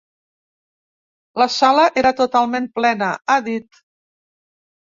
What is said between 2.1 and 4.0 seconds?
totalment plena, ha dit.